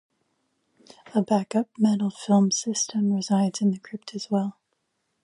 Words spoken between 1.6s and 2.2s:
metal